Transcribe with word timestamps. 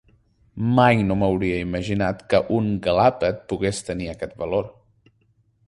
Mai 0.79 1.03
no 1.09 1.17
m’hauria 1.23 1.59
imaginat 1.65 2.25
que 2.33 2.41
un 2.61 2.73
galàpet 2.87 3.39
pogués 3.53 3.85
tenir 3.91 4.11
aquest 4.15 4.35
valor. 4.43 4.69